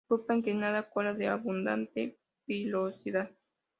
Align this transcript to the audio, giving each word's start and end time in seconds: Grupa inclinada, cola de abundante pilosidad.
Grupa 0.09 0.33
inclinada, 0.35 0.89
cola 0.89 1.13
de 1.13 1.27
abundante 1.27 2.17
pilosidad. 2.45 3.29